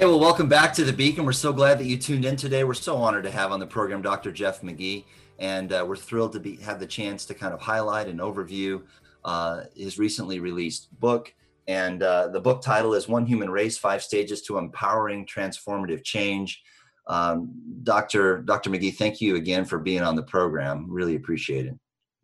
[0.00, 1.24] Hey, well, welcome back to The Beacon.
[1.24, 2.64] We're so glad that you tuned in today.
[2.64, 4.32] We're so honored to have on the program Dr.
[4.32, 5.04] Jeff McGee
[5.40, 8.82] and uh, we're thrilled to be have the chance to kind of highlight and overview
[9.24, 11.34] uh, his recently released book.
[11.66, 16.62] And uh, the book title is One Human Race: Five Stages to Empowering Transformative Change.
[17.06, 18.42] Um, Dr.
[18.42, 18.70] Dr.
[18.70, 20.86] McGee, thank you again for being on the program.
[20.88, 21.74] Really appreciate it.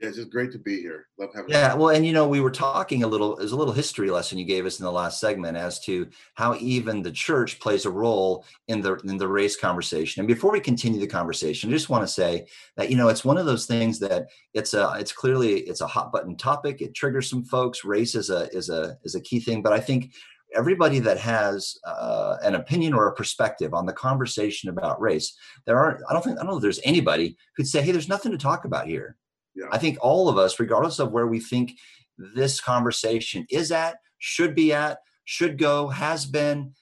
[0.00, 1.06] Yeah, it's just great to be here.
[1.18, 1.50] Love having.
[1.50, 1.80] Yeah, you.
[1.80, 3.36] well, and you know, we were talking a little.
[3.36, 6.54] There's a little history lesson you gave us in the last segment as to how
[6.56, 10.20] even the church plays a role in the in the race conversation.
[10.20, 13.24] And before we continue the conversation, I just want to say that you know it's
[13.24, 16.82] one of those things that it's a it's clearly it's a hot button topic.
[16.82, 17.82] It triggers some folks.
[17.82, 20.12] Race is a is a is a key thing, but I think
[20.54, 25.78] everybody that has uh, an opinion or a perspective on the conversation about race, there
[25.78, 28.32] aren't I don't think I don't know if there's anybody who'd say, hey, there's nothing
[28.32, 29.16] to talk about here
[29.56, 29.66] yeah.
[29.72, 31.72] I think all of us, regardless of where we think
[32.18, 36.72] this conversation is at, should be at, should go, has been,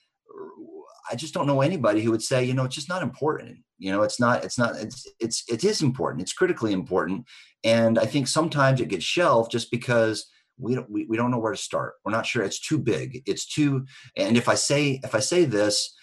[1.10, 3.58] I just don't know anybody who would say, you know, it's just not important.
[3.78, 6.22] You know, it's not, it's not, it's, it's, it is important.
[6.22, 7.26] It's critically important.
[7.62, 10.26] And I think sometimes it gets shelved just because
[10.58, 13.22] we don't we, we don't know where to start we're not sure it's too big
[13.26, 13.84] it's too
[14.16, 15.94] and if i say if i say this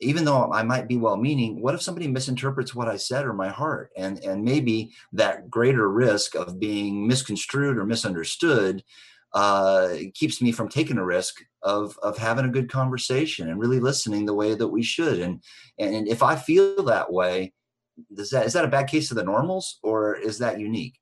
[0.00, 3.32] even though i might be well meaning what if somebody misinterprets what i said or
[3.32, 3.90] my heart?
[3.96, 8.82] And and maybe that greater risk of being misconstrued or misunderstood
[9.32, 13.80] uh, keeps me from taking a risk of of having a good conversation and really
[13.80, 15.18] listening the way that we should.
[15.20, 15.42] And
[15.78, 17.52] and if i feel that way
[18.14, 20.98] does that is that a bad case of the normals or is that unique?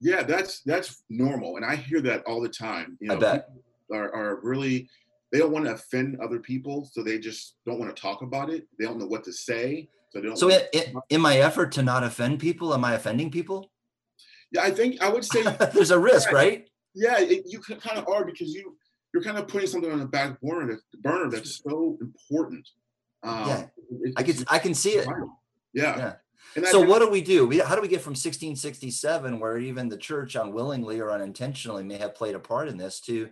[0.00, 2.96] Yeah, that's that's normal, and I hear that all the time.
[3.00, 3.48] You know, I bet
[3.92, 4.88] are, are really
[5.32, 8.50] they don't want to offend other people, so they just don't want to talk about
[8.50, 8.66] it.
[8.78, 10.38] They don't know what to say, so they don't.
[10.38, 13.70] So, it, it, in my effort to not offend people, am I offending people?
[14.52, 15.42] Yeah, I think I would say
[15.74, 16.68] there's a risk, yeah, right?
[16.94, 18.76] Yeah, it, you kind of are because you
[19.12, 22.66] you're kind of putting something on the back burner that burner that's so important.
[23.22, 23.66] Um, yeah,
[24.16, 25.08] I can I can see it.
[25.74, 25.98] Yeah.
[25.98, 26.12] yeah
[26.70, 27.46] so what do we do?
[27.46, 31.98] We, how do we get from 1667, where even the church unwillingly or unintentionally may
[31.98, 33.28] have played a part in this, to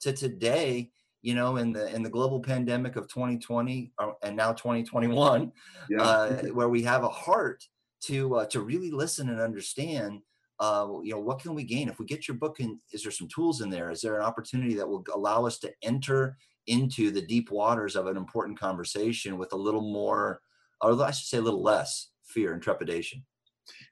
[0.00, 0.90] to today?
[1.22, 5.52] You know, in the in the global pandemic of 2020 uh, and now 2021,
[5.88, 6.02] yeah.
[6.02, 7.62] uh, where we have a heart
[8.04, 10.20] to uh, to really listen and understand.
[10.58, 12.60] Uh, you know, what can we gain if we get your book?
[12.60, 13.90] And is there some tools in there?
[13.90, 18.06] Is there an opportunity that will allow us to enter into the deep waters of
[18.06, 20.42] an important conversation with a little more,
[20.82, 23.24] or I should say, a little less fear and trepidation?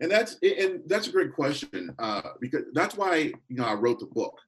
[0.01, 4.01] And that's and that's a great question uh, because that's why you know I wrote
[4.01, 4.39] the book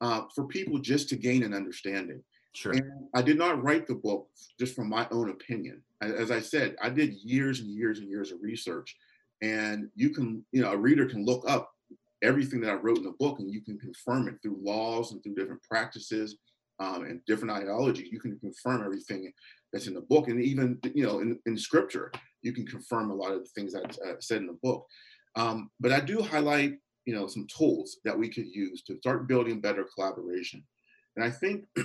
[0.00, 2.22] uh, for people just to gain an understanding.
[2.54, 2.72] Sure.
[2.72, 2.82] And
[3.14, 4.28] I did not write the book
[4.58, 5.82] just from my own opinion.
[6.00, 8.96] As I said, I did years and years and years of research,
[9.42, 11.70] and you can you know a reader can look up
[12.22, 15.22] everything that I wrote in the book, and you can confirm it through laws and
[15.22, 16.36] through different practices
[16.80, 18.08] um, and different ideologies.
[18.10, 19.32] You can confirm everything
[19.72, 22.10] that's in the book, and even you know in, in scripture
[22.42, 24.86] you can confirm a lot of the things that I uh, said in the book.
[25.34, 29.28] Um, but I do highlight, you know, some tools that we could use to start
[29.28, 30.62] building better collaboration.
[31.14, 31.64] And I think,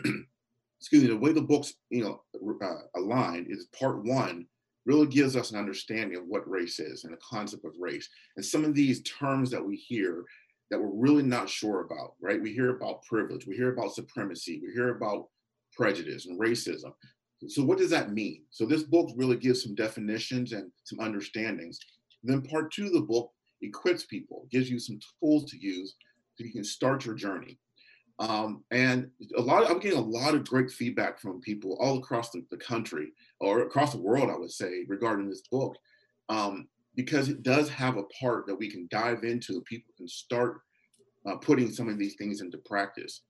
[0.80, 2.22] excuse me, the way the book's, you know,
[2.62, 4.48] uh, aligned is part one
[4.86, 8.10] really gives us an understanding of what race is and the concept of race.
[8.36, 10.26] And some of these terms that we hear
[10.72, 12.42] that we're really not sure about, right?
[12.42, 15.28] We hear about privilege, we hear about supremacy, we hear about
[15.74, 16.94] prejudice and racism.
[17.48, 18.44] So what does that mean?
[18.50, 21.80] So this book really gives some definitions and some understandings.
[22.24, 25.96] Then part two of the book equips people, gives you some tools to use
[26.36, 27.60] so you can start your journey.
[28.20, 32.30] Um, and a lot, I'm getting a lot of great feedback from people all across
[32.30, 35.76] the, the country or across the world, I would say, regarding this book,
[36.30, 39.62] um, because it does have a part that we can dive into.
[39.62, 40.62] People can start
[41.26, 43.22] uh, putting some of these things into practice.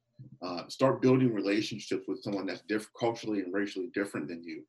[0.42, 4.64] Uh, start building relationships with someone that's diff- culturally and racially different than you.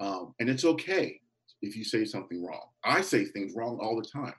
[0.00, 1.20] Um, and it's okay
[1.62, 2.68] if you say something wrong.
[2.84, 4.34] I say things wrong all the time.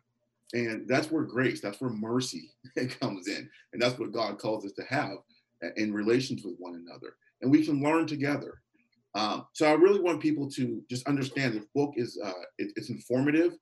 [0.53, 2.51] And that's where grace, that's where mercy
[3.01, 3.49] comes in.
[3.73, 5.17] And that's what God calls us to have
[5.75, 7.15] in relations with one another.
[7.41, 8.61] And we can learn together.
[9.15, 12.89] Um, so I really want people to just understand this book is uh, it, it's
[12.89, 13.53] informative,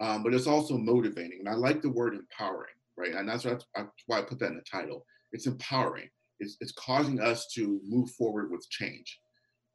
[0.00, 1.40] um, but it's also motivating.
[1.40, 3.12] And I like the word empowering, right?
[3.12, 3.66] And that's, that's
[4.06, 5.04] why I put that in the title.
[5.32, 6.08] It's empowering
[6.40, 9.20] it's, it's causing us to move forward with change.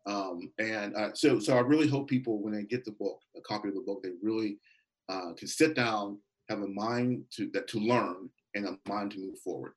[0.06, 3.41] Um, and uh, so, so I really hope people, when they get the book, a
[3.41, 4.58] copy of the book, they really
[5.08, 6.17] uh, can sit down,
[6.50, 9.74] have a mind to that to learn, and a mind to move forward.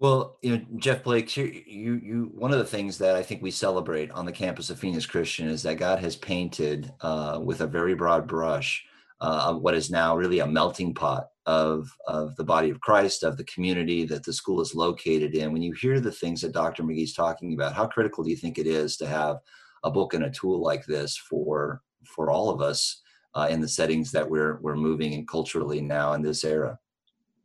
[0.00, 3.42] Well, you know, Jeff Blake, you, you, you, one of the things that I think
[3.42, 7.60] we celebrate on the campus of Phoenix Christian is that God has painted uh, with
[7.60, 8.84] a very broad brush
[9.20, 13.36] uh, what is now really a melting pot of of the body of Christ, of
[13.36, 15.52] the community that the school is located in.
[15.52, 16.82] When you hear the things that Dr.
[16.82, 19.38] McGee's talking about, how critical do you think it is to have
[19.82, 23.02] a book and a tool like this for for all of us
[23.34, 26.78] uh, in the settings that we're we're moving in culturally now in this era?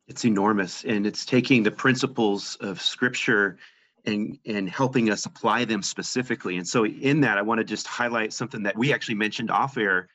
[0.08, 3.58] It's enormous, and it's taking the principles of Scripture
[4.06, 6.58] and and helping us apply them specifically.
[6.58, 9.78] And so, in that, I want to just highlight something that we actually mentioned off
[9.78, 10.10] air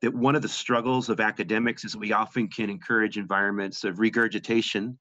[0.00, 4.96] that one of the struggles of academics is we often can encourage environments of regurgitation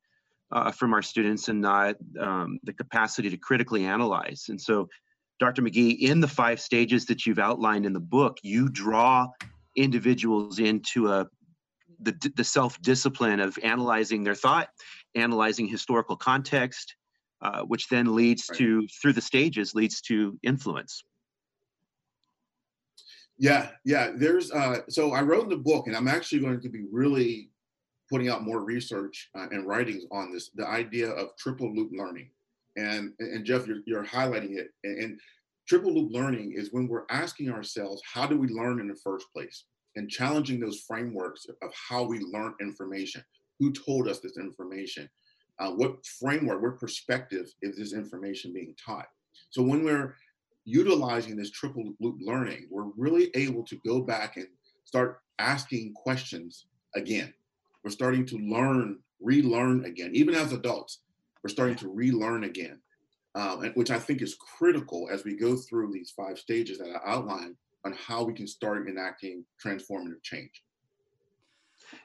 [0.52, 4.46] uh, from our students and not um, the capacity to critically analyze.
[4.50, 4.88] And so,
[5.40, 5.62] Dr.
[5.62, 9.28] McGee, in the five stages that you've outlined in the book, you draw
[9.78, 11.28] individuals into a
[12.00, 14.70] the, the self-discipline of analyzing their thought,
[15.16, 16.96] analyzing historical context,
[17.42, 18.58] uh, which then leads right.
[18.60, 21.04] to through the stages leads to influence.
[23.40, 24.12] Yeah, yeah.
[24.16, 27.52] There's uh, so I wrote in the book, and I'm actually going to be really
[28.10, 30.50] putting out more research uh, and writings on this.
[30.56, 32.30] The idea of triple loop learning,
[32.76, 34.70] and and Jeff, you're, you're highlighting it.
[34.84, 35.20] And, and
[35.68, 39.28] triple loop learning is when we're asking ourselves, how do we learn in the first
[39.34, 39.66] place,
[39.96, 43.24] and challenging those frameworks of how we learn information.
[43.60, 45.10] Who told us this information?
[45.60, 49.08] uh, what framework, what perspective is this information being taught?
[49.50, 50.16] So when we're
[50.66, 54.48] utilizing this triple loop learning, we're really able to go back and
[54.86, 56.66] start asking questions
[56.96, 57.34] again.
[57.84, 60.12] We're starting to learn, relearn again.
[60.14, 61.00] Even as adults,
[61.44, 62.80] we're starting to relearn again,
[63.36, 67.12] um, which I think is critical as we go through these five stages that I
[67.12, 67.56] outlined
[67.86, 70.64] on how we can start enacting transformative change.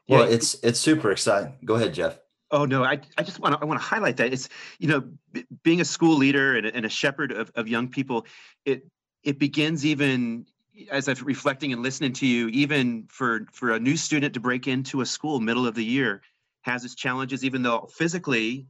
[0.08, 0.34] Well, yeah.
[0.34, 1.54] it's it's super exciting.
[1.64, 2.18] Go ahead, Jeff.
[2.50, 4.48] Oh no, I, I just want to I want to highlight that it's
[4.78, 5.02] you know
[5.32, 8.26] b- being a school leader and a, and a shepherd of, of young people,
[8.64, 8.86] it
[9.24, 10.46] it begins even
[10.90, 14.68] as I'm reflecting and listening to you, even for for a new student to break
[14.68, 16.22] into a school middle of the year
[16.62, 18.66] has its challenges, even though physically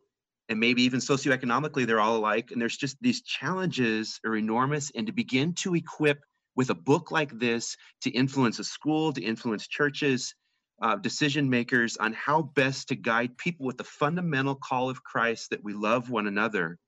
[0.48, 2.50] and maybe even socioeconomically they're all alike.
[2.50, 4.90] And there's just these challenges are enormous.
[4.94, 6.20] And to begin to equip
[6.54, 10.34] with a book like this to influence a school, to influence churches,
[10.82, 15.50] uh, decision makers on how best to guide people with the fundamental call of Christ
[15.50, 16.78] that we love one another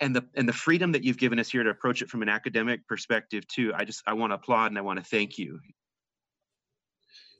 [0.00, 2.28] and the and the freedom that you've given us here to approach it from an
[2.28, 5.58] academic perspective too i just i want to applaud and i want to thank you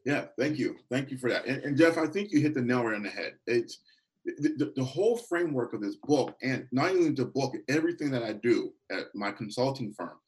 [0.05, 2.61] yeah thank you thank you for that and, and jeff i think you hit the
[2.61, 3.79] nail right on the head it's
[4.39, 8.33] the, the, whole framework of this book and not only the book everything that i
[8.33, 10.19] do at my consulting firm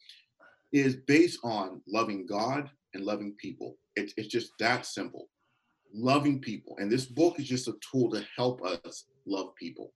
[0.73, 5.29] is based on loving god and loving people it's, it's just that simple
[5.93, 6.77] loving people.
[6.79, 9.93] And this book is just a tool to help us love people.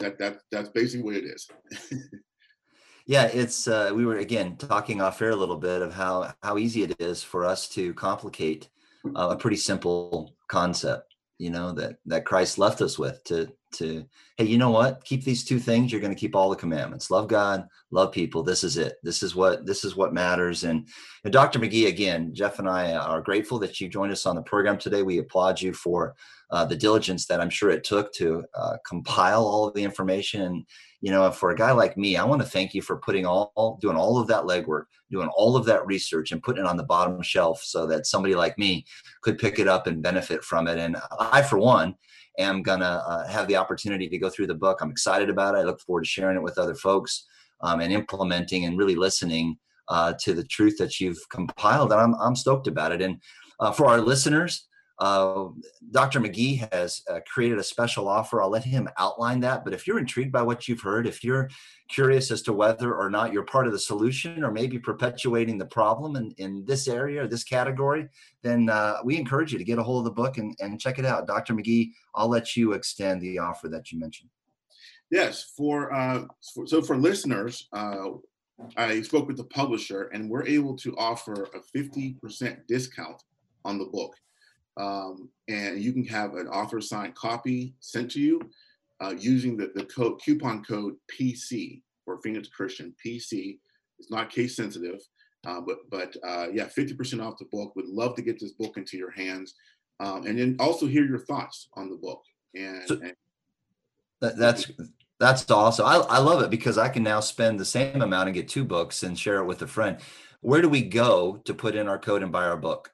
[0.00, 1.48] That that that's basically what it is.
[3.06, 6.58] yeah, it's uh, we were again talking off air a little bit of how how
[6.58, 8.68] easy it is for us to complicate
[9.16, 11.11] uh, a pretty simple concept
[11.42, 14.04] you know that that christ left us with to to
[14.36, 15.02] hey you know what?
[15.04, 17.10] Keep these two things you're going to keep all the commandments.
[17.10, 18.42] Love god love people.
[18.42, 18.94] This is it.
[19.02, 20.64] This is what this is what matters.
[20.64, 20.86] And,
[21.24, 24.42] and dr mcgee again jeff and i are grateful that you joined us on the
[24.42, 25.02] program today.
[25.02, 26.14] We applaud you for
[26.50, 30.64] uh, the diligence that i'm sure it took to uh, compile all of the information
[31.02, 33.78] you know for a guy like me i want to thank you for putting all
[33.82, 36.82] doing all of that legwork doing all of that research and putting it on the
[36.82, 38.84] bottom shelf so that somebody like me
[39.20, 40.78] could pick it up and benefit from it.
[40.78, 41.94] And I, for one,
[42.38, 44.78] am going to uh, have the opportunity to go through the book.
[44.80, 45.58] I'm excited about it.
[45.58, 47.26] I look forward to sharing it with other folks
[47.60, 51.92] um, and implementing and really listening uh, to the truth that you've compiled.
[51.92, 53.02] And I'm, I'm stoked about it.
[53.02, 53.20] And
[53.60, 54.66] uh, for our listeners,
[55.02, 55.48] uh,
[55.90, 56.20] Dr.
[56.20, 58.40] McGee has uh, created a special offer.
[58.40, 59.64] I'll let him outline that.
[59.64, 61.50] But if you're intrigued by what you've heard, if you're
[61.88, 65.66] curious as to whether or not you're part of the solution or maybe perpetuating the
[65.66, 68.08] problem in, in this area or this category,
[68.42, 71.00] then uh, we encourage you to get a hold of the book and, and check
[71.00, 71.26] it out.
[71.26, 71.52] Dr.
[71.52, 74.30] McGee, I'll let you extend the offer that you mentioned.
[75.10, 78.10] Yes, for, uh, for so for listeners, uh,
[78.76, 83.20] I spoke with the publisher and we're able to offer a 50% discount
[83.64, 84.14] on the book
[84.76, 88.40] um, and you can have an author signed copy sent to you
[89.02, 93.58] uh, using the, the code coupon code PC for Phoenix Christian PC.
[93.98, 95.00] It's not case sensitive,
[95.46, 97.74] uh, but but uh, yeah, 50% off the book.
[97.76, 99.54] Would love to get this book into your hands,
[100.00, 102.22] um, and then also hear your thoughts on the book.
[102.54, 103.14] And, so and
[104.20, 104.70] that, that's
[105.20, 105.86] that's awesome.
[105.86, 108.64] I, I love it because I can now spend the same amount and get two
[108.64, 109.98] books and share it with a friend.
[110.40, 112.91] Where do we go to put in our code and buy our book?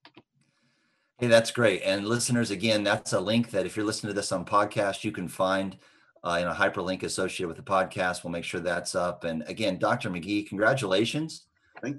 [1.19, 1.83] Hey, that's great.
[1.83, 5.11] And listeners, again, that's a link that if you're listening to this on podcast, you
[5.11, 5.77] can find
[6.23, 8.23] uh, in a hyperlink associated with the podcast.
[8.23, 9.23] We'll make sure that's up.
[9.23, 10.09] And again, Dr.
[10.09, 11.46] McGee, congratulations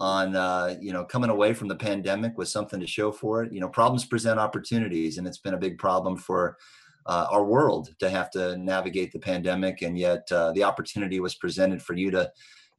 [0.00, 3.52] on uh, you know coming away from the pandemic with something to show for it.
[3.52, 6.56] You know, problems present opportunities, and it's been a big problem for
[7.06, 11.34] uh, our world to have to navigate the pandemic, and yet uh, the opportunity was
[11.34, 12.30] presented for you to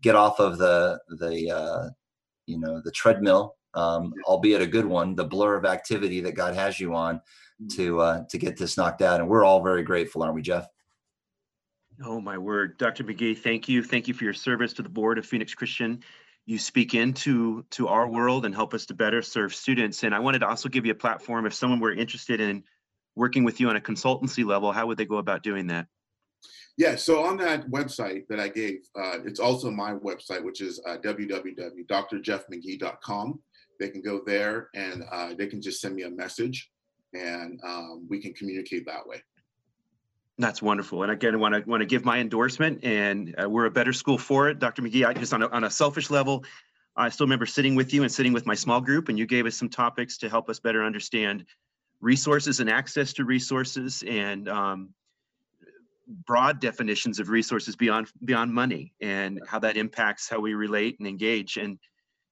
[0.02, 1.90] get off of the the uh,
[2.46, 6.56] you know the treadmill, um, albeit a good one, the blur of activity that God
[6.56, 7.22] has you on
[7.62, 7.76] mm.
[7.76, 10.68] to uh, to get this knocked out, and we're all very grateful, aren't we, Jeff?
[12.06, 13.04] Oh my word, Dr.
[13.04, 16.02] McGee, thank you, thank you for your service to the board of Phoenix Christian
[16.50, 20.04] you speak into to our world and help us to better serve students.
[20.04, 22.64] And I wanted to also give you a platform if someone were interested in
[23.16, 25.86] working with you on a consultancy level, how would they go about doing that?
[26.76, 30.82] Yeah, so on that website that I gave, uh, it's also my website, which is
[30.88, 33.40] uh, www.drjeffmcgee.com.
[33.80, 36.72] They can go there and uh, they can just send me a message
[37.14, 39.22] and um, we can communicate that way.
[40.40, 41.04] That's wonderful.
[41.04, 43.92] And again, I want to want to give my endorsement, and uh, we're a better
[43.92, 44.82] school for it, Dr.
[44.82, 45.06] McGee.
[45.06, 46.46] I just on a, on a selfish level,
[46.96, 49.46] I still remember sitting with you and sitting with my small group, and you gave
[49.46, 51.44] us some topics to help us better understand
[52.00, 54.94] resources and access to resources and um,
[56.26, 61.08] broad definitions of resources beyond beyond money and how that impacts how we relate and
[61.08, 61.78] engage and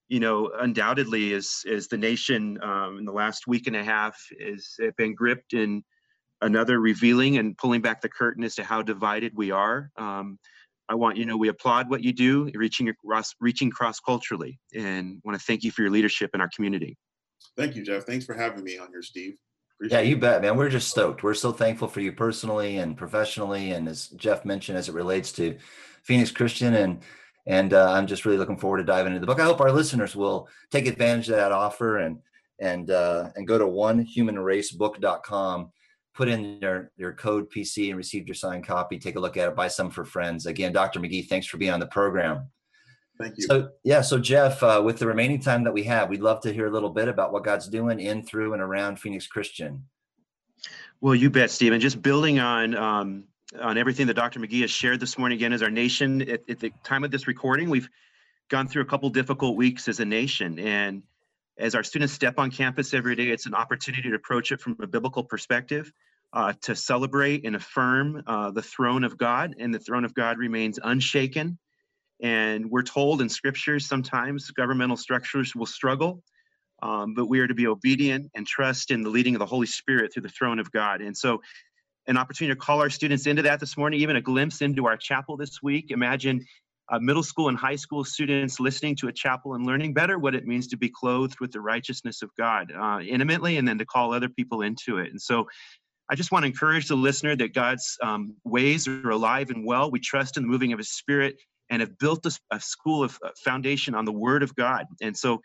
[0.08, 4.18] you know undoubtedly as as the nation um, in the last week and a half
[4.42, 5.84] has been gripped in
[6.42, 10.38] another revealing and pulling back the curtain as to how divided we are um,
[10.90, 14.60] i want you to know we applaud what you do reaching across reaching cross culturally
[14.76, 16.98] and want to thank you for your leadership in our community
[17.56, 19.38] thank you jeff thanks for having me on here steve
[19.80, 20.58] Appreciate yeah, you bet, man.
[20.58, 21.22] We're just stoked.
[21.22, 25.32] We're so thankful for you personally and professionally, and as Jeff mentioned, as it relates
[25.34, 25.56] to
[26.02, 27.04] Phoenix Christian, and
[27.46, 29.40] and uh, I'm just really looking forward to diving into the book.
[29.40, 32.18] I hope our listeners will take advantage of that offer and
[32.60, 35.72] and uh, and go to onehumanracebook.com,
[36.18, 38.98] put in their their code PC and receive your signed copy.
[38.98, 39.56] Take a look at it.
[39.56, 40.48] Buy some for friends.
[40.48, 41.00] Again, Dr.
[41.00, 42.50] McGee, thanks for being on the program.
[43.20, 43.44] Thank you.
[43.44, 46.52] So yeah, so Jeff, uh, with the remaining time that we have, we'd love to
[46.52, 49.86] hear a little bit about what God's doing in, through, and around Phoenix Christian.
[51.00, 51.80] Well, you bet, Stephen.
[51.80, 53.26] Just building on um,
[53.62, 54.40] on everything that Dr.
[54.40, 57.28] McGee has shared this morning, again, as our nation, at, at the time of this
[57.28, 57.90] recording, we've
[58.50, 61.04] gone through a couple difficult weeks as a nation, and
[61.60, 64.78] as our students step on campus every day, it's an opportunity to approach it from
[64.82, 65.92] a biblical perspective.
[66.38, 70.38] Uh, to celebrate and affirm uh, the throne of God, and the throne of God
[70.38, 71.58] remains unshaken
[72.22, 76.24] and we're told in scriptures sometimes governmental structures will struggle,
[76.82, 79.68] um, but we are to be obedient and trust in the leading of the Holy
[79.68, 81.02] Spirit through the throne of God.
[81.02, 81.42] And so,
[82.08, 84.96] an opportunity to call our students into that this morning, even a glimpse into our
[84.96, 85.92] chapel this week.
[85.92, 86.46] Imagine
[86.90, 90.34] uh, middle school and high school students listening to a chapel and learning better what
[90.34, 93.86] it means to be clothed with the righteousness of God uh, intimately, and then to
[93.86, 95.12] call other people into it.
[95.12, 95.48] And so,
[96.10, 99.92] I just want to encourage the listener that God's um, ways are alive and well.
[99.92, 101.36] We trust in the moving of His Spirit
[101.70, 104.86] and have built a, a school of uh, foundation on the Word of God.
[105.02, 105.42] And so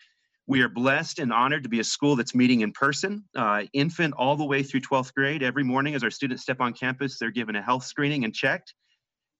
[0.47, 4.15] we are blessed and honored to be a school that's meeting in person, uh, infant
[4.17, 5.43] all the way through 12th grade.
[5.43, 8.75] Every morning, as our students step on campus, they're given a health screening and checked,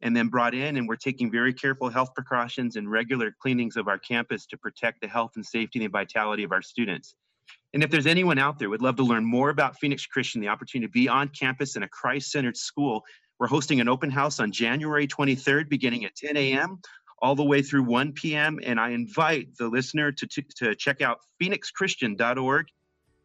[0.01, 0.77] and then brought in.
[0.77, 5.01] And we're taking very careful health precautions and regular cleanings of our campus to protect
[5.01, 7.15] the health and safety and vitality of our students.
[7.75, 10.41] And if there's anyone out there who would love to learn more about Phoenix Christian,
[10.41, 13.05] the opportunity to be on campus in a Christ-centered school,
[13.39, 16.81] we're hosting an open house on January 23rd, beginning at 10 a.m.
[17.21, 18.61] all the way through 1 p.m.
[18.63, 22.67] And I invite the listener to, to, to check out phoenixchristian.org,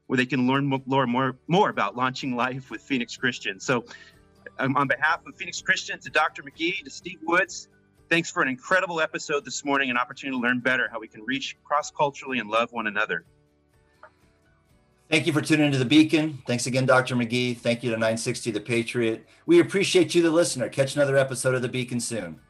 [0.08, 3.60] where they can learn more, more, more about launching life with Phoenix Christian.
[3.60, 3.86] So,
[4.60, 6.42] um, on behalf of Phoenix Christian, to Dr.
[6.42, 7.68] McGee, to Steve Woods,
[8.10, 11.22] thanks for an incredible episode this morning, an opportunity to learn better how we can
[11.24, 13.26] reach cross culturally and love one another.
[15.10, 16.40] Thank you for tuning into the Beacon.
[16.46, 17.16] Thanks again, Dr.
[17.16, 17.58] McGee.
[17.58, 19.26] Thank you to 960 The Patriot.
[19.46, 20.68] We appreciate you, the listener.
[20.68, 22.42] Catch another episode of the Beacon soon.